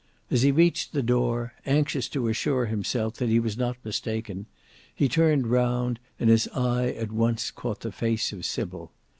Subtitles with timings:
[0.31, 4.47] As he reached the door, anxious to assure himself that he was not mistaken,
[4.95, 8.91] he turned round and his eye at once caught the face of Sybil.